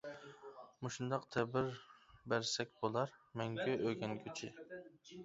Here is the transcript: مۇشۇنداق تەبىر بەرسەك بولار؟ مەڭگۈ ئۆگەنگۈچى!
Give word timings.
مۇشۇنداق 0.85 1.27
تەبىر 1.35 1.69
بەرسەك 2.33 2.71
بولار؟ 2.79 3.13
مەڭگۈ 3.43 3.77
ئۆگەنگۈچى! 3.83 4.51